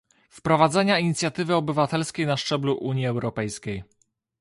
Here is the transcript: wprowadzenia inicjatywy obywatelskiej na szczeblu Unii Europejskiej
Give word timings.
wprowadzenia 0.29 0.99
inicjatywy 0.99 1.55
obywatelskiej 1.55 2.25
na 2.25 2.37
szczeblu 2.37 2.77
Unii 2.77 3.05
Europejskiej 3.07 3.83